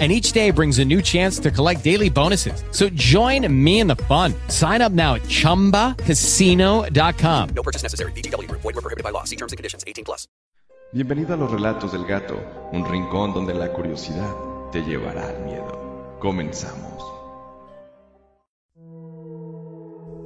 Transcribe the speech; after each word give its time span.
and 0.00 0.10
each 0.10 0.32
day 0.32 0.50
brings 0.50 0.80
a 0.80 0.84
new 0.84 1.00
chance 1.00 1.38
to 1.38 1.52
collect 1.52 1.84
daily 1.84 2.10
bonuses. 2.10 2.64
So 2.72 2.88
join 2.96 3.46
me 3.64 3.78
in 3.78 3.86
the 3.86 3.94
fun. 3.94 4.34
Sign 4.48 4.82
up 4.82 4.90
now 4.90 5.14
at 5.14 5.22
ChumbaCasino.com. 5.22 7.48
No 7.54 7.62
purchase 7.62 7.84
necessary. 7.84 8.10
BGW. 8.12 8.50
Void 8.50 8.64
were 8.64 8.72
prohibited 8.72 9.04
by 9.04 9.10
law. 9.10 9.22
See 9.22 9.36
terms 9.36 9.52
and 9.52 9.56
conditions. 9.56 9.84
18 9.86 10.04
plus. 10.04 10.26
Bienvenido 10.94 11.34
a 11.34 11.36
los 11.36 11.50
relatos 11.50 11.90
del 11.90 12.06
gato, 12.06 12.40
un 12.72 12.84
rincón 12.84 13.34
donde 13.34 13.52
la 13.52 13.72
curiosidad 13.72 14.32
te 14.70 14.80
llevará 14.82 15.28
al 15.28 15.44
miedo. 15.44 16.16
Comenzamos. 16.20 17.02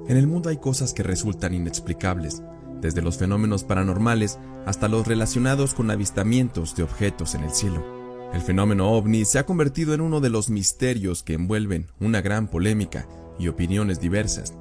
En 0.08 0.18
el 0.18 0.26
mundo 0.26 0.50
hay 0.50 0.58
cosas 0.58 0.92
que 0.92 1.02
resultan 1.02 1.54
inexplicables, 1.54 2.42
desde 2.80 3.00
los 3.00 3.16
fenómenos 3.16 3.64
paranormales 3.64 4.38
hasta 4.66 4.88
los 4.88 5.06
relacionados 5.06 5.72
con 5.72 5.90
avistamientos 5.90 6.76
de 6.76 6.82
objetos 6.82 7.34
en 7.34 7.44
el 7.44 7.50
cielo. 7.50 7.97
El 8.32 8.42
fenómeno 8.42 8.92
ovni 8.92 9.24
se 9.24 9.38
ha 9.38 9.46
convertido 9.46 9.94
en 9.94 10.02
uno 10.02 10.20
de 10.20 10.28
los 10.28 10.50
misterios 10.50 11.22
que 11.22 11.32
envuelven 11.32 11.86
una 11.98 12.20
gran 12.20 12.48
polémica 12.48 13.08
y 13.38 13.48
opiniones 13.48 14.00
diversas. 14.00 14.52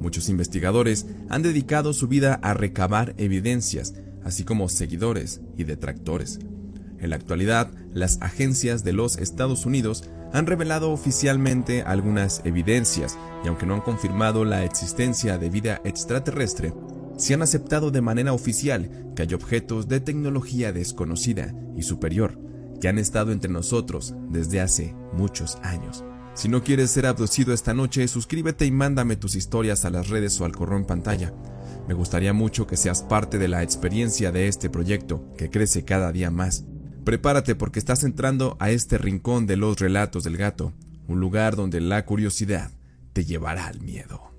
Muchos 0.00 0.28
investigadores 0.30 1.06
han 1.28 1.42
dedicado 1.42 1.92
su 1.92 2.08
vida 2.08 2.40
a 2.42 2.54
recabar 2.54 3.14
evidencias, 3.18 3.94
así 4.24 4.44
como 4.44 4.70
seguidores 4.70 5.42
y 5.56 5.64
detractores. 5.64 6.40
En 6.98 7.10
la 7.10 7.16
actualidad, 7.16 7.70
las 7.92 8.20
agencias 8.22 8.84
de 8.84 8.94
los 8.94 9.18
Estados 9.18 9.66
Unidos 9.66 10.08
han 10.32 10.46
revelado 10.46 10.90
oficialmente 10.90 11.82
algunas 11.82 12.40
evidencias 12.44 13.18
y 13.44 13.48
aunque 13.48 13.66
no 13.66 13.74
han 13.74 13.82
confirmado 13.82 14.46
la 14.46 14.64
existencia 14.64 15.36
de 15.36 15.50
vida 15.50 15.80
extraterrestre, 15.84 16.72
se 17.18 17.34
han 17.34 17.42
aceptado 17.42 17.90
de 17.90 18.00
manera 18.00 18.32
oficial 18.32 19.12
que 19.14 19.22
hay 19.22 19.34
objetos 19.34 19.88
de 19.88 20.00
tecnología 20.00 20.72
desconocida 20.72 21.54
y 21.76 21.82
superior 21.82 22.43
que 22.80 22.88
han 22.88 22.98
estado 22.98 23.32
entre 23.32 23.50
nosotros 23.50 24.14
desde 24.30 24.60
hace 24.60 24.94
muchos 25.12 25.56
años. 25.62 26.04
Si 26.34 26.48
no 26.48 26.64
quieres 26.64 26.90
ser 26.90 27.06
abducido 27.06 27.54
esta 27.54 27.74
noche, 27.74 28.08
suscríbete 28.08 28.66
y 28.66 28.72
mándame 28.72 29.14
tus 29.14 29.36
historias 29.36 29.84
a 29.84 29.90
las 29.90 30.08
redes 30.08 30.40
o 30.40 30.44
al 30.44 30.52
correo 30.52 30.78
en 30.78 30.84
pantalla. 30.84 31.32
Me 31.86 31.94
gustaría 31.94 32.32
mucho 32.32 32.66
que 32.66 32.76
seas 32.76 33.02
parte 33.02 33.38
de 33.38 33.46
la 33.46 33.62
experiencia 33.62 34.32
de 34.32 34.48
este 34.48 34.68
proyecto, 34.68 35.32
que 35.36 35.50
crece 35.50 35.84
cada 35.84 36.10
día 36.10 36.30
más. 36.30 36.64
Prepárate 37.04 37.54
porque 37.54 37.78
estás 37.78 38.02
entrando 38.02 38.56
a 38.58 38.70
este 38.70 38.98
rincón 38.98 39.46
de 39.46 39.56
los 39.56 39.78
relatos 39.78 40.24
del 40.24 40.36
gato, 40.36 40.72
un 41.06 41.20
lugar 41.20 41.54
donde 41.54 41.80
la 41.80 42.04
curiosidad 42.04 42.72
te 43.12 43.24
llevará 43.24 43.66
al 43.66 43.80
miedo. 43.80 44.34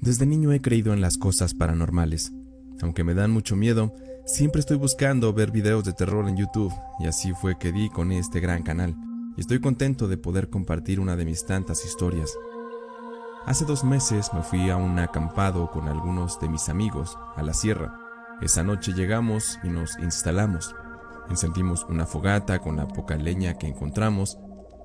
Desde 0.00 0.24
niño 0.24 0.52
he 0.52 0.62
creído 0.62 0.94
en 0.94 1.02
las 1.02 1.18
cosas 1.18 1.52
paranormales. 1.52 2.32
Aunque 2.80 3.04
me 3.04 3.12
dan 3.12 3.30
mucho 3.30 3.54
miedo, 3.54 3.94
Siempre 4.32 4.60
estoy 4.60 4.76
buscando 4.76 5.32
ver 5.32 5.50
videos 5.50 5.82
de 5.82 5.92
terror 5.92 6.28
en 6.28 6.36
YouTube 6.36 6.72
y 7.00 7.08
así 7.08 7.32
fue 7.32 7.58
que 7.58 7.72
di 7.72 7.90
con 7.90 8.12
este 8.12 8.38
gran 8.38 8.62
canal. 8.62 8.94
Y 9.36 9.40
estoy 9.40 9.60
contento 9.60 10.06
de 10.06 10.18
poder 10.18 10.48
compartir 10.48 11.00
una 11.00 11.16
de 11.16 11.24
mis 11.24 11.44
tantas 11.44 11.84
historias. 11.84 12.32
Hace 13.44 13.64
dos 13.64 13.82
meses 13.82 14.32
me 14.32 14.42
fui 14.42 14.70
a 14.70 14.76
un 14.76 15.00
acampado 15.00 15.68
con 15.72 15.88
algunos 15.88 16.38
de 16.40 16.48
mis 16.48 16.68
amigos 16.68 17.18
a 17.34 17.42
la 17.42 17.52
sierra. 17.52 17.98
Esa 18.40 18.62
noche 18.62 18.92
llegamos 18.92 19.58
y 19.64 19.68
nos 19.68 19.98
instalamos. 19.98 20.76
Encendimos 21.28 21.84
una 21.88 22.06
fogata 22.06 22.60
con 22.60 22.76
la 22.76 22.86
poca 22.86 23.16
leña 23.16 23.58
que 23.58 23.66
encontramos 23.66 24.38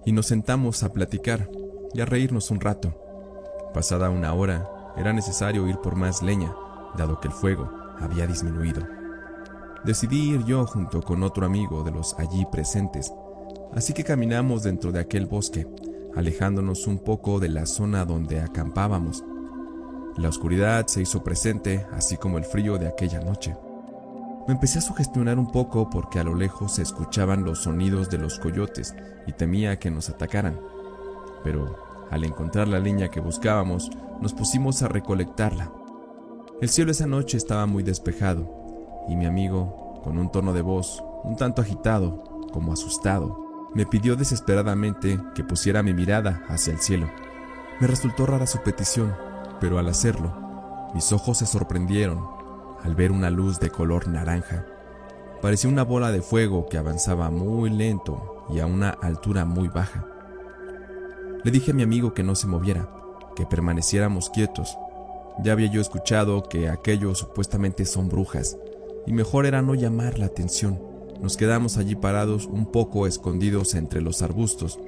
y 0.08 0.12
nos 0.12 0.26
sentamos 0.26 0.82
a 0.82 0.92
platicar 0.92 1.52
y 1.94 2.02
a 2.02 2.06
reírnos 2.06 2.50
un 2.50 2.62
rato. 2.62 3.00
Pasada 3.76 4.10
una 4.10 4.34
hora, 4.34 4.68
era 4.98 5.14
necesario 5.14 5.68
ir 5.68 5.78
por 5.78 5.96
más 5.96 6.24
leña, 6.24 6.52
dado 6.98 7.20
que 7.20 7.28
el 7.28 7.34
fuego 7.34 7.72
había 8.00 8.26
disminuido. 8.26 9.05
Decidí 9.86 10.32
ir 10.32 10.44
yo 10.46 10.66
junto 10.66 11.04
con 11.04 11.22
otro 11.22 11.46
amigo 11.46 11.84
de 11.84 11.92
los 11.92 12.16
allí 12.18 12.44
presentes, 12.52 13.14
así 13.72 13.94
que 13.94 14.04
caminamos 14.04 14.64
dentro 14.64 14.92
de 14.92 15.00
aquel 15.00 15.28
bosque, 15.28 15.68
alejándonos 16.16 16.88
un 16.88 16.98
poco 16.98 17.40
de 17.40 17.50
la 17.50 17.68
zona 17.68 18.04
donde 18.04 18.42
acampábamos. 18.42 19.24
La 20.18 20.30
oscuridad 20.30 20.88
se 20.88 21.04
hizo 21.04 21.24
presente, 21.24 21.86
así 21.92 22.18
como 22.18 22.40
el 22.40 22.46
frío 22.46 22.80
de 22.80 22.88
aquella 22.88 23.20
noche. 23.20 23.56
Me 24.48 24.56
empecé 24.56 24.80
a 24.80 24.82
sugestionar 24.82 25.38
un 25.38 25.52
poco 25.52 25.88
porque 25.88 26.18
a 26.18 26.24
lo 26.24 26.34
lejos 26.34 26.74
se 26.74 26.82
escuchaban 26.82 27.44
los 27.44 27.62
sonidos 27.62 28.10
de 28.10 28.18
los 28.18 28.40
coyotes 28.40 28.96
y 29.28 29.34
temía 29.34 29.78
que 29.78 29.92
nos 29.92 30.10
atacaran. 30.10 30.60
Pero 31.44 31.78
al 32.10 32.24
encontrar 32.24 32.68
la 32.68 32.80
leña 32.80 33.10
que 33.10 33.20
buscábamos, 33.20 33.92
nos 34.20 34.34
pusimos 34.34 34.82
a 34.82 34.88
recolectarla. 34.88 35.72
El 36.60 36.70
cielo 36.70 36.90
esa 36.90 37.06
noche 37.06 37.38
estaba 37.38 37.68
muy 37.68 37.84
despejado 37.84 38.65
y 39.08 39.16
mi 39.16 39.26
amigo, 39.26 40.02
con 40.04 40.18
un 40.18 40.32
tono 40.32 40.54
de 40.54 40.62
voz 40.62 41.04
un 41.24 41.36
tanto 41.36 41.62
agitado, 41.62 42.24
como 42.54 42.72
asustado, 42.72 43.70
me 43.74 43.86
pidió 43.86 44.16
desesperadamente 44.16 45.20
que 45.34 45.44
pusiera 45.44 45.84
mi 45.84 45.94
mirada 45.94 46.44
hacia 46.48 46.72
el 46.72 46.80
cielo. 46.80 47.10
Me 47.80 47.88
resultó 47.88 48.26
rara 48.26 48.48
su 48.48 48.60
petición, 48.60 49.16
pero 49.60 49.80
al 49.80 49.90
hacerlo, 49.90 50.34
mis 50.94 51.12
ojos 51.12 51.40
se 51.40 51.46
sorprendieron 51.46 52.26
al 52.84 52.96
ver 52.96 53.12
una 53.12 53.30
luz 53.30 53.60
de 53.60 53.70
color 53.70 54.08
naranja. 54.08 54.66
Parecía 55.42 55.70
una 55.70 55.84
bola 55.84 56.12
de 56.12 56.22
fuego 56.22 56.68
que 56.68 56.78
avanzaba 56.78 57.30
muy 57.32 57.70
lento 57.70 58.46
y 58.50 58.60
a 58.60 58.66
una 58.66 58.92
altura 58.92 59.44
muy 59.44 59.68
baja. 59.68 60.06
Le 61.44 61.52
dije 61.52 61.72
a 61.72 61.74
mi 61.74 61.84
amigo 61.84 62.14
que 62.14 62.24
no 62.24 62.36
se 62.36 62.48
moviera, 62.48 62.90
que 63.36 63.46
permaneciéramos 63.46 64.30
quietos. 64.30 64.78
Ya 65.44 65.52
había 65.52 65.70
yo 65.70 65.82
escuchado 65.82 66.44
que 66.44 66.70
aquellos 66.70 67.20
supuestamente 67.20 67.86
son 67.86 68.08
brujas, 68.08 68.58
y 69.06 69.14
mejor 69.14 69.46
era 69.46 69.62
no 69.62 69.76
llamar 69.76 70.20
la 70.20 70.26
atención. 70.26 70.80
Nos 71.22 71.38
quedamos 71.38 71.78
allí 71.78 71.96
parados 71.96 72.46
un 72.46 72.66
poco 72.66 73.08
escondidos 73.08 73.76
entre 73.76 74.02
los 74.02 74.22
arbustos 74.22 74.80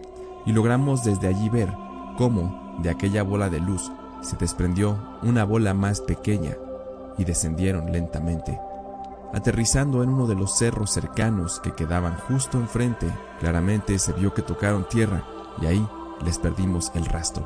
y 0.46 0.52
logramos 0.52 1.04
desde 1.04 1.28
allí 1.28 1.50
ver 1.50 1.70
cómo 2.18 2.78
de 2.82 2.90
aquella 2.90 3.24
bola 3.24 3.50
de 3.50 3.60
luz 3.60 3.92
se 4.22 4.36
desprendió 4.38 4.98
una 5.24 5.44
bola 5.44 5.74
más 5.74 6.02
pequeña 6.02 6.58
y 7.18 7.26
descendieron 7.26 7.92
lentamente. 7.92 8.60
Aterrizando 9.34 10.04
en 10.04 10.10
uno 10.10 10.28
de 10.28 10.36
los 10.36 10.58
cerros 10.58 10.92
cercanos 10.92 11.60
que 11.60 11.74
quedaban 11.74 12.18
justo 12.18 12.58
enfrente, 12.58 13.08
claramente 13.40 14.00
se 14.00 14.14
vio 14.14 14.34
que 14.34 14.42
tocaron 14.42 14.88
tierra 14.88 15.24
y 15.62 15.66
ahí 15.66 15.88
les 16.26 16.38
perdimos 16.38 16.92
el 16.96 17.06
rastro. 17.06 17.46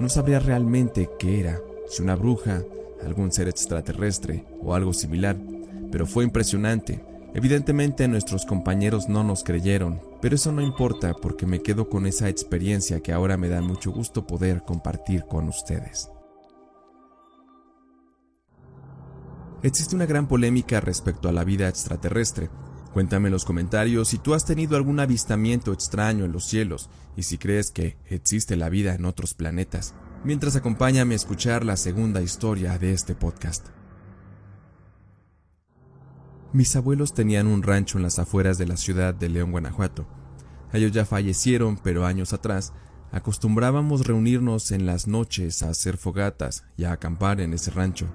No 0.00 0.08
sabría 0.08 0.38
realmente 0.38 1.10
qué 1.18 1.40
era, 1.40 1.58
si 1.88 2.02
una 2.02 2.16
bruja, 2.16 2.62
algún 3.04 3.32
ser 3.32 3.48
extraterrestre 3.48 4.44
o 4.62 4.74
algo 4.74 4.92
similar, 4.92 5.36
pero 5.90 6.06
fue 6.06 6.24
impresionante. 6.24 7.04
Evidentemente 7.34 8.08
nuestros 8.08 8.46
compañeros 8.46 9.08
no 9.08 9.22
nos 9.22 9.44
creyeron, 9.44 10.00
pero 10.20 10.34
eso 10.34 10.50
no 10.50 10.62
importa 10.62 11.14
porque 11.14 11.46
me 11.46 11.60
quedo 11.60 11.88
con 11.88 12.06
esa 12.06 12.28
experiencia 12.28 13.00
que 13.00 13.12
ahora 13.12 13.36
me 13.36 13.48
da 13.48 13.60
mucho 13.60 13.90
gusto 13.90 14.26
poder 14.26 14.62
compartir 14.62 15.24
con 15.24 15.48
ustedes. 15.48 16.10
Existe 19.62 19.96
una 19.96 20.06
gran 20.06 20.28
polémica 20.28 20.80
respecto 20.80 21.28
a 21.28 21.32
la 21.32 21.44
vida 21.44 21.68
extraterrestre. 21.68 22.48
Cuéntame 22.92 23.28
en 23.28 23.32
los 23.32 23.44
comentarios 23.44 24.08
si 24.08 24.18
tú 24.18 24.34
has 24.34 24.44
tenido 24.44 24.76
algún 24.76 25.00
avistamiento 25.00 25.72
extraño 25.72 26.24
en 26.24 26.32
los 26.32 26.44
cielos 26.44 26.88
y 27.16 27.24
si 27.24 27.38
crees 27.38 27.70
que 27.70 27.96
existe 28.06 28.56
la 28.56 28.68
vida 28.68 28.94
en 28.94 29.04
otros 29.04 29.34
planetas. 29.34 29.94
Mientras 30.24 30.56
acompáñame 30.56 31.14
a 31.14 31.16
escuchar 31.16 31.64
la 31.64 31.76
segunda 31.76 32.22
historia 32.22 32.78
de 32.78 32.92
este 32.92 33.14
podcast. 33.14 33.66
Mis 36.50 36.74
abuelos 36.76 37.12
tenían 37.12 37.46
un 37.46 37.62
rancho 37.62 37.98
en 37.98 38.04
las 38.04 38.18
afueras 38.18 38.56
de 38.56 38.66
la 38.66 38.78
ciudad 38.78 39.12
de 39.12 39.28
León, 39.28 39.50
Guanajuato. 39.50 40.06
Ellos 40.72 40.92
ya 40.92 41.04
fallecieron, 41.04 41.76
pero 41.76 42.06
años 42.06 42.32
atrás 42.32 42.72
acostumbrábamos 43.12 44.06
reunirnos 44.06 44.72
en 44.72 44.86
las 44.86 45.06
noches 45.06 45.62
a 45.62 45.68
hacer 45.68 45.98
fogatas 45.98 46.64
y 46.78 46.84
a 46.84 46.92
acampar 46.92 47.42
en 47.42 47.52
ese 47.52 47.70
rancho. 47.70 48.06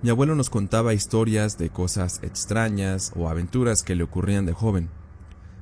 Mi 0.00 0.08
abuelo 0.08 0.34
nos 0.34 0.48
contaba 0.48 0.94
historias 0.94 1.58
de 1.58 1.68
cosas 1.68 2.20
extrañas 2.22 3.12
o 3.16 3.28
aventuras 3.28 3.82
que 3.82 3.96
le 3.96 4.04
ocurrían 4.04 4.46
de 4.46 4.54
joven. 4.54 4.88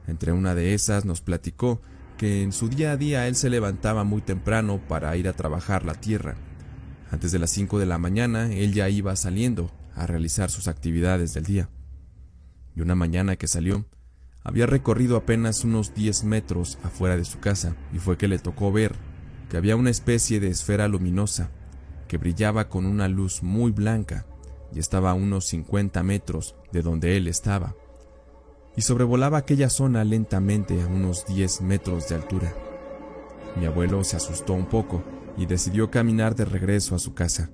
Entre 0.07 0.31
una 0.31 0.55
de 0.55 0.75
esas 0.75 1.05
nos 1.05 1.21
platicó 1.23 1.81
que 2.19 2.45
en 2.45 2.53
su 2.53 2.69
día 2.69 2.93
a 2.93 2.97
día 2.97 3.27
él 3.27 3.35
se 3.35 3.51
levantaba 3.51 4.05
muy 4.05 4.23
temprano 4.23 4.81
para 4.87 5.17
ir 5.17 5.27
a 5.27 5.33
trabajar 5.33 5.85
la 5.85 5.95
tierra. 5.95 6.37
Antes 7.11 7.33
de 7.33 7.41
las 7.41 7.51
5 7.51 7.81
de 7.81 7.87
la 7.87 7.99
mañana 7.99 8.53
él 8.53 8.75
ya 8.75 8.89
iba 8.89 9.17
saliendo 9.17 9.73
a 9.97 10.07
realizar 10.07 10.51
sus 10.51 10.69
actividades 10.69 11.35
del 11.35 11.45
día 11.45 11.69
una 12.83 12.95
mañana 12.95 13.37
que 13.37 13.47
salió, 13.47 13.87
había 14.43 14.67
recorrido 14.67 15.17
apenas 15.17 15.65
unos 15.65 15.95
10 15.95 16.25
metros 16.25 16.79
afuera 16.83 17.17
de 17.17 17.25
su 17.25 17.41
casa 17.41 17.77
y 17.93 17.99
fue 17.99 18.17
que 18.17 18.29
le 18.29 18.39
tocó 18.39 18.73
ver 18.73 18.95
que 19.51 19.57
había 19.57 19.77
una 19.77 19.91
especie 19.91 20.41
de 20.41 20.49
esfera 20.49 20.89
luminosa 20.89 21.51
que 22.09 22.19
brillaba 22.19 22.69
con 22.69 22.87
una 22.87 23.09
luz 23.09 23.43
muy 23.43 23.71
blanca 23.71 24.27
y 24.73 24.79
estaba 24.79 25.11
a 25.11 25.15
unos 25.15 25.47
50 25.47 26.03
metros 26.03 26.55
de 26.73 26.83
donde 26.83 27.17
él 27.17 27.27
estaba, 27.29 27.75
y 28.77 28.83
sobrevolaba 28.83 29.39
aquella 29.39 29.69
zona 29.69 30.05
lentamente 30.05 30.81
a 30.81 30.87
unos 30.87 31.27
10 31.27 31.63
metros 31.63 32.09
de 32.09 32.15
altura. 32.15 32.55
Mi 33.57 33.67
abuelo 33.67 34.05
se 34.05 34.17
asustó 34.17 34.53
un 34.53 34.67
poco 34.67 35.03
y 35.37 35.47
decidió 35.47 35.91
caminar 35.91 36.37
de 36.37 36.45
regreso 36.45 36.95
a 36.95 37.01
su 37.01 37.15
casa. 37.15 37.51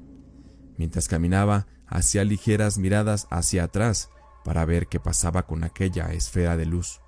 Mientras 0.76 1.08
caminaba, 1.08 1.66
hacía 1.86 2.24
ligeras 2.24 2.78
miradas 2.78 3.26
hacia 3.30 3.64
atrás 3.64 4.10
para 4.46 4.64
ver 4.64 4.86
qué 4.86 5.00
pasaba 5.00 5.44
con 5.44 5.64
aquella 5.64 6.12
esfera 6.12 6.56
de 6.56 6.66
luz. 6.66 7.00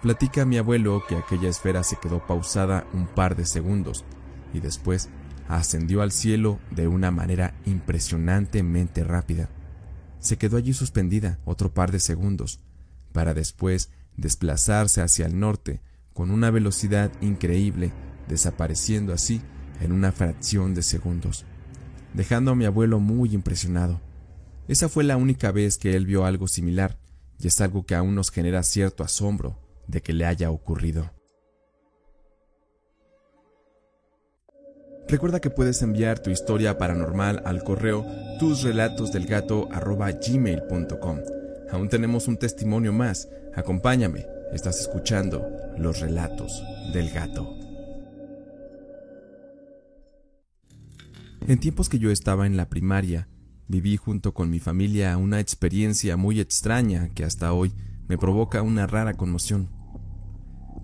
Platica 0.00 0.44
mi 0.44 0.56
abuelo 0.56 1.02
que 1.08 1.16
aquella 1.16 1.48
esfera 1.48 1.82
se 1.82 1.96
quedó 1.96 2.24
pausada 2.24 2.86
un 2.92 3.08
par 3.08 3.34
de 3.34 3.44
segundos 3.44 4.04
y 4.54 4.60
después 4.60 5.08
ascendió 5.48 6.00
al 6.00 6.12
cielo 6.12 6.60
de 6.70 6.86
una 6.86 7.10
manera 7.10 7.54
impresionantemente 7.66 9.02
rápida. 9.02 9.48
Se 10.20 10.38
quedó 10.38 10.58
allí 10.58 10.74
suspendida 10.74 11.40
otro 11.44 11.74
par 11.74 11.90
de 11.90 11.98
segundos, 11.98 12.60
para 13.12 13.34
después 13.34 13.90
desplazarse 14.16 15.02
hacia 15.02 15.26
el 15.26 15.40
norte 15.40 15.80
con 16.14 16.30
una 16.30 16.52
velocidad 16.52 17.10
increíble, 17.20 17.90
desapareciendo 18.28 19.12
así 19.12 19.42
en 19.80 19.90
una 19.90 20.12
fracción 20.12 20.72
de 20.72 20.84
segundos, 20.84 21.46
dejando 22.14 22.52
a 22.52 22.54
mi 22.54 22.64
abuelo 22.64 23.00
muy 23.00 23.34
impresionado. 23.34 24.00
Esa 24.68 24.88
fue 24.90 25.02
la 25.02 25.16
única 25.16 25.50
vez 25.50 25.78
que 25.78 25.96
él 25.96 26.04
vio 26.04 26.26
algo 26.26 26.46
similar, 26.46 26.98
y 27.40 27.46
es 27.46 27.58
algo 27.62 27.86
que 27.86 27.94
aún 27.94 28.14
nos 28.14 28.30
genera 28.30 28.62
cierto 28.62 29.02
asombro 29.02 29.58
de 29.86 30.02
que 30.02 30.12
le 30.12 30.26
haya 30.26 30.50
ocurrido. 30.50 31.10
Recuerda 35.08 35.40
que 35.40 35.48
puedes 35.48 35.80
enviar 35.80 36.18
tu 36.18 36.28
historia 36.28 36.76
paranormal 36.76 37.40
al 37.46 37.64
correo 37.64 38.04
tusrelatosdelgato@gmail.com. 38.38 41.18
Aún 41.70 41.88
tenemos 41.88 42.28
un 42.28 42.36
testimonio 42.36 42.92
más. 42.92 43.30
Acompáñame. 43.54 44.26
Estás 44.52 44.80
escuchando 44.80 45.48
Los 45.78 46.00
relatos 46.00 46.62
del 46.92 47.08
gato. 47.10 47.56
En 51.46 51.58
tiempos 51.58 51.88
que 51.88 51.98
yo 51.98 52.10
estaba 52.10 52.46
en 52.46 52.58
la 52.58 52.68
primaria, 52.68 53.28
viví 53.68 53.96
junto 53.96 54.34
con 54.34 54.50
mi 54.50 54.58
familia 54.58 55.16
una 55.16 55.40
experiencia 55.40 56.16
muy 56.16 56.40
extraña 56.40 57.10
que 57.14 57.24
hasta 57.24 57.52
hoy 57.52 57.72
me 58.08 58.18
provoca 58.18 58.62
una 58.62 58.86
rara 58.86 59.14
conmoción. 59.14 59.68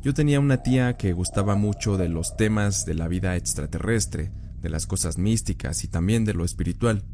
Yo 0.02 0.12
tenía 0.12 0.38
una 0.38 0.62
tía 0.62 0.98
que 0.98 1.14
gustaba 1.14 1.56
mucho 1.56 1.96
de 1.96 2.10
los 2.10 2.36
temas 2.36 2.84
de 2.84 2.94
la 2.94 3.08
vida 3.08 3.36
extraterrestre, 3.36 4.30
de 4.60 4.68
las 4.68 4.86
cosas 4.86 5.16
místicas 5.16 5.82
y 5.82 5.88
también 5.88 6.26
de 6.26 6.34
lo 6.34 6.44
espiritual. 6.44 7.04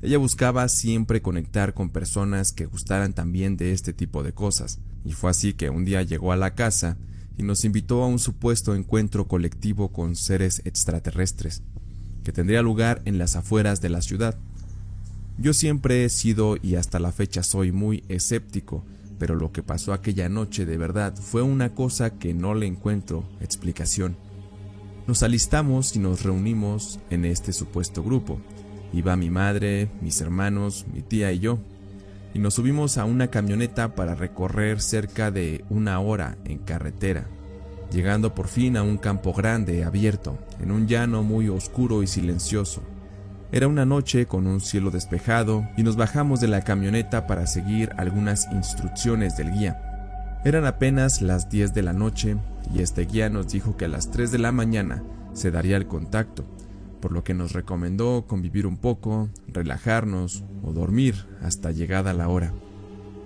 Ella 0.00 0.18
buscaba 0.18 0.68
siempre 0.68 1.20
conectar 1.20 1.74
con 1.74 1.90
personas 1.90 2.52
que 2.52 2.66
gustaran 2.66 3.12
también 3.12 3.56
de 3.56 3.72
este 3.72 3.92
tipo 3.92 4.22
de 4.22 4.32
cosas, 4.32 4.78
y 5.04 5.12
fue 5.12 5.30
así 5.30 5.54
que 5.54 5.70
un 5.70 5.84
día 5.84 6.02
llegó 6.02 6.32
a 6.32 6.36
la 6.36 6.54
casa 6.54 6.96
y 7.36 7.42
nos 7.42 7.64
invitó 7.64 8.02
a 8.02 8.06
un 8.06 8.18
supuesto 8.18 8.74
encuentro 8.74 9.28
colectivo 9.28 9.92
con 9.92 10.16
seres 10.16 10.62
extraterrestres, 10.64 11.62
que 12.24 12.32
tendría 12.32 12.62
lugar 12.62 13.02
en 13.04 13.18
las 13.18 13.36
afueras 13.36 13.80
de 13.80 13.90
la 13.90 14.02
ciudad. 14.02 14.38
Yo 15.38 15.52
siempre 15.52 16.04
he 16.04 16.08
sido 16.08 16.56
y 16.62 16.76
hasta 16.76 16.98
la 16.98 17.12
fecha 17.12 17.42
soy 17.42 17.72
muy 17.72 18.04
escéptico 18.08 18.84
pero 19.18 19.34
lo 19.34 19.52
que 19.52 19.62
pasó 19.62 19.92
aquella 19.92 20.28
noche 20.28 20.66
de 20.66 20.76
verdad 20.76 21.14
fue 21.14 21.42
una 21.42 21.74
cosa 21.74 22.10
que 22.10 22.34
no 22.34 22.54
le 22.54 22.66
encuentro 22.66 23.24
explicación. 23.40 24.16
Nos 25.06 25.22
alistamos 25.22 25.94
y 25.96 25.98
nos 25.98 26.22
reunimos 26.22 26.98
en 27.10 27.24
este 27.24 27.52
supuesto 27.52 28.02
grupo. 28.02 28.40
Iba 28.92 29.16
mi 29.16 29.30
madre, 29.30 29.88
mis 30.00 30.20
hermanos, 30.20 30.86
mi 30.92 31.02
tía 31.02 31.32
y 31.32 31.38
yo, 31.38 31.58
y 32.34 32.38
nos 32.38 32.54
subimos 32.54 32.98
a 32.98 33.04
una 33.04 33.28
camioneta 33.28 33.94
para 33.94 34.14
recorrer 34.14 34.80
cerca 34.80 35.30
de 35.30 35.64
una 35.70 36.00
hora 36.00 36.36
en 36.44 36.58
carretera, 36.58 37.26
llegando 37.92 38.34
por 38.34 38.48
fin 38.48 38.76
a 38.76 38.82
un 38.82 38.98
campo 38.98 39.32
grande, 39.32 39.84
abierto, 39.84 40.38
en 40.60 40.70
un 40.70 40.86
llano 40.86 41.22
muy 41.22 41.48
oscuro 41.48 42.02
y 42.02 42.06
silencioso. 42.06 42.82
Era 43.52 43.68
una 43.68 43.86
noche 43.86 44.26
con 44.26 44.48
un 44.48 44.60
cielo 44.60 44.90
despejado 44.90 45.68
y 45.76 45.84
nos 45.84 45.94
bajamos 45.94 46.40
de 46.40 46.48
la 46.48 46.62
camioneta 46.62 47.28
para 47.28 47.46
seguir 47.46 47.92
algunas 47.96 48.50
instrucciones 48.50 49.36
del 49.36 49.52
guía. 49.52 50.40
Eran 50.44 50.66
apenas 50.66 51.22
las 51.22 51.48
10 51.48 51.72
de 51.72 51.82
la 51.82 51.92
noche 51.92 52.36
y 52.74 52.82
este 52.82 53.06
guía 53.06 53.30
nos 53.30 53.48
dijo 53.48 53.76
que 53.76 53.84
a 53.84 53.88
las 53.88 54.10
3 54.10 54.32
de 54.32 54.38
la 54.38 54.50
mañana 54.50 55.04
se 55.32 55.52
daría 55.52 55.76
el 55.76 55.86
contacto, 55.86 56.44
por 57.00 57.12
lo 57.12 57.22
que 57.22 57.34
nos 57.34 57.52
recomendó 57.52 58.26
convivir 58.26 58.66
un 58.66 58.78
poco, 58.78 59.28
relajarnos 59.46 60.44
o 60.64 60.72
dormir 60.72 61.26
hasta 61.40 61.70
llegada 61.70 62.14
la 62.14 62.28
hora. 62.28 62.52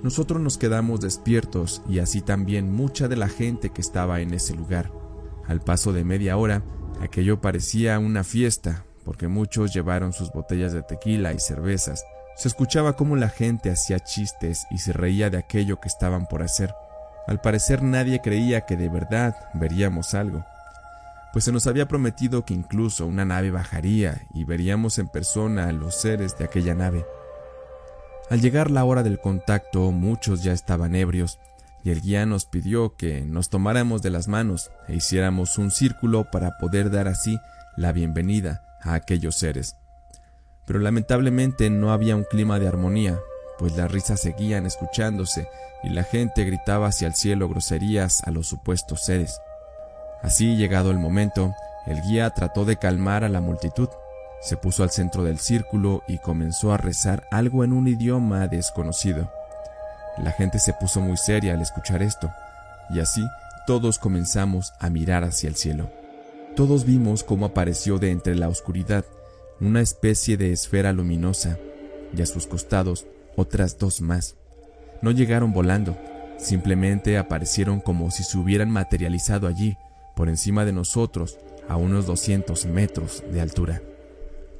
Nosotros 0.02 0.40
nos 0.40 0.58
quedamos 0.58 1.00
despiertos 1.00 1.82
y 1.88 1.98
así 1.98 2.20
también 2.20 2.70
mucha 2.72 3.08
de 3.08 3.16
la 3.16 3.28
gente 3.28 3.70
que 3.70 3.80
estaba 3.80 4.20
en 4.20 4.34
ese 4.34 4.54
lugar. 4.54 4.92
Al 5.46 5.60
paso 5.60 5.94
de 5.94 6.04
media 6.04 6.36
hora, 6.36 6.62
aquello 7.00 7.40
parecía 7.40 7.98
una 7.98 8.22
fiesta, 8.22 8.84
porque 9.04 9.28
muchos 9.28 9.72
llevaron 9.72 10.12
sus 10.12 10.32
botellas 10.32 10.72
de 10.72 10.82
tequila 10.82 11.32
y 11.32 11.38
cervezas. 11.38 12.04
Se 12.36 12.48
escuchaba 12.48 12.94
cómo 12.94 13.16
la 13.16 13.28
gente 13.28 13.70
hacía 13.70 14.00
chistes 14.00 14.66
y 14.70 14.78
se 14.78 14.92
reía 14.92 15.30
de 15.30 15.38
aquello 15.38 15.80
que 15.80 15.88
estaban 15.88 16.26
por 16.26 16.42
hacer. 16.42 16.74
Al 17.26 17.40
parecer 17.40 17.82
nadie 17.82 18.20
creía 18.20 18.62
que 18.62 18.76
de 18.76 18.88
verdad 18.88 19.36
veríamos 19.54 20.14
algo, 20.14 20.44
pues 21.32 21.44
se 21.44 21.52
nos 21.52 21.66
había 21.66 21.86
prometido 21.86 22.44
que 22.44 22.54
incluso 22.54 23.06
una 23.06 23.24
nave 23.24 23.50
bajaría 23.50 24.26
y 24.34 24.44
veríamos 24.44 24.98
en 24.98 25.08
persona 25.08 25.68
a 25.68 25.72
los 25.72 25.94
seres 25.94 26.36
de 26.38 26.44
aquella 26.44 26.74
nave. 26.74 27.06
Al 28.30 28.40
llegar 28.40 28.70
la 28.70 28.84
hora 28.84 29.02
del 29.02 29.20
contacto, 29.20 29.90
muchos 29.92 30.42
ya 30.42 30.52
estaban 30.52 30.94
ebrios, 30.94 31.38
y 31.82 31.90
el 31.90 32.00
guía 32.00 32.26
nos 32.26 32.46
pidió 32.46 32.96
que 32.96 33.22
nos 33.22 33.48
tomáramos 33.48 34.02
de 34.02 34.10
las 34.10 34.28
manos 34.28 34.70
e 34.88 34.96
hiciéramos 34.96 35.56
un 35.58 35.70
círculo 35.70 36.30
para 36.30 36.58
poder 36.58 36.90
dar 36.90 37.08
así 37.08 37.38
la 37.76 37.92
bienvenida 37.92 38.69
a 38.82 38.94
aquellos 38.94 39.36
seres. 39.36 39.76
Pero 40.66 40.78
lamentablemente 40.78 41.70
no 41.70 41.92
había 41.92 42.16
un 42.16 42.24
clima 42.24 42.58
de 42.58 42.68
armonía, 42.68 43.18
pues 43.58 43.76
las 43.76 43.90
risas 43.90 44.20
seguían 44.20 44.66
escuchándose 44.66 45.48
y 45.82 45.90
la 45.90 46.04
gente 46.04 46.44
gritaba 46.44 46.88
hacia 46.88 47.08
el 47.08 47.14
cielo 47.14 47.48
groserías 47.48 48.22
a 48.24 48.30
los 48.30 48.46
supuestos 48.46 49.04
seres. 49.04 49.40
Así, 50.22 50.56
llegado 50.56 50.90
el 50.90 50.98
momento, 50.98 51.54
el 51.86 52.02
guía 52.02 52.30
trató 52.30 52.64
de 52.64 52.76
calmar 52.76 53.24
a 53.24 53.28
la 53.28 53.40
multitud, 53.40 53.88
se 54.40 54.56
puso 54.56 54.82
al 54.82 54.90
centro 54.90 55.24
del 55.24 55.38
círculo 55.38 56.02
y 56.08 56.18
comenzó 56.18 56.72
a 56.72 56.76
rezar 56.76 57.26
algo 57.30 57.64
en 57.64 57.72
un 57.72 57.88
idioma 57.88 58.46
desconocido. 58.48 59.30
La 60.18 60.32
gente 60.32 60.58
se 60.58 60.72
puso 60.72 61.00
muy 61.00 61.16
seria 61.16 61.54
al 61.54 61.62
escuchar 61.62 62.02
esto, 62.02 62.30
y 62.90 63.00
así 63.00 63.26
todos 63.66 63.98
comenzamos 63.98 64.72
a 64.78 64.90
mirar 64.90 65.24
hacia 65.24 65.48
el 65.48 65.56
cielo. 65.56 65.99
Todos 66.56 66.84
vimos 66.84 67.24
cómo 67.24 67.46
apareció 67.46 67.98
de 67.98 68.10
entre 68.10 68.34
la 68.34 68.48
oscuridad 68.48 69.04
una 69.60 69.82
especie 69.82 70.36
de 70.36 70.52
esfera 70.52 70.92
luminosa 70.92 71.58
y 72.16 72.22
a 72.22 72.26
sus 72.26 72.46
costados 72.46 73.06
otras 73.36 73.78
dos 73.78 74.00
más. 74.00 74.36
No 75.02 75.10
llegaron 75.10 75.52
volando, 75.52 75.96
simplemente 76.38 77.18
aparecieron 77.18 77.80
como 77.80 78.10
si 78.10 78.22
se 78.22 78.38
hubieran 78.38 78.70
materializado 78.70 79.46
allí, 79.46 79.76
por 80.16 80.28
encima 80.28 80.64
de 80.64 80.72
nosotros, 80.72 81.38
a 81.68 81.76
unos 81.76 82.06
200 82.06 82.66
metros 82.66 83.22
de 83.32 83.40
altura. 83.40 83.82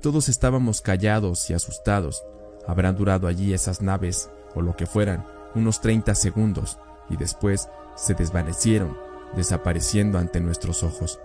Todos 0.01 0.29
estábamos 0.29 0.81
callados 0.81 1.51
y 1.51 1.55
asustados. 1.55 2.23
Habrán 2.67 2.97
durado 2.97 3.27
allí 3.27 3.53
esas 3.53 3.83
naves, 3.83 4.31
o 4.55 4.63
lo 4.63 4.77
que 4.77 4.87
fueran, 4.87 5.27
unos 5.55 5.81
30 5.81 6.15
segundos, 6.15 6.79
y 7.09 7.17
después 7.17 7.69
se 7.97 8.15
desvanecieron, 8.15 8.97
desapareciendo 9.35 10.19
ante 10.19 10.41
nuestros 10.41 10.83
ojos. 10.83 11.19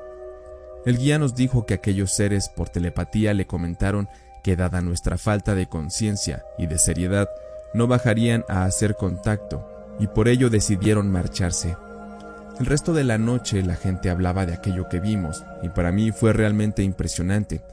El 0.86 0.98
guía 1.00 1.18
nos 1.18 1.36
dijo 1.36 1.65
que 1.65 1.74
aquellos 1.74 2.12
seres 2.12 2.50
por 2.50 2.70
telepatía 2.70 3.34
le 3.34 3.48
comentaron 3.48 4.08
que 4.44 4.56
dada 4.56 4.82
nuestra 4.82 5.18
falta 5.18 5.56
de 5.56 5.68
conciencia 5.68 6.44
y 6.60 6.68
de 6.68 6.77
seriedad, 6.77 7.27
no 7.74 7.88
bajarían 7.88 8.46
a 8.48 8.65
hacer 8.65 8.96
contacto 8.96 9.68
y 10.00 10.06
por 10.06 10.27
ello 10.27 10.51
decidieron 10.51 11.12
marcharse. 11.12 11.75
El 12.60 12.68
resto 12.68 12.94
de 12.94 13.04
la 13.04 13.18
noche 13.18 13.63
la 13.63 13.75
gente 13.75 14.12
hablaba 14.12 14.46
de 14.46 14.54
aquello 14.54 14.88
que 14.88 15.00
vimos 15.00 15.44
y 15.63 15.70
para 15.70 15.92
mí 15.92 16.12
fue 16.12 16.32
realmente 16.32 16.84
impresionante 16.84 17.63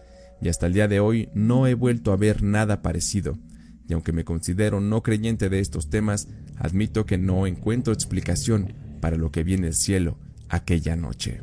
y 0.40 0.48
hasta 0.48 0.66
el 0.66 0.72
día 0.72 0.88
de 0.88 1.00
hoy 1.00 1.28
no 1.34 1.66
he 1.66 1.74
vuelto 1.74 2.10
a 2.12 2.16
ver 2.16 2.42
nada 2.42 2.80
parecido 2.80 3.38
y 3.86 3.92
aunque 3.92 4.12
me 4.12 4.24
considero 4.24 4.80
no 4.80 5.02
creyente 5.02 5.50
de 5.50 5.60
estos 5.60 5.90
temas, 5.90 6.28
admito 6.56 7.04
que 7.04 7.18
no 7.18 7.46
encuentro 7.46 7.92
explicación 7.92 8.72
para 9.00 9.18
lo 9.18 9.30
que 9.30 9.44
vi 9.44 9.52
en 9.52 9.64
el 9.64 9.74
cielo 9.74 10.16
aquella 10.48 10.96
noche. 10.96 11.42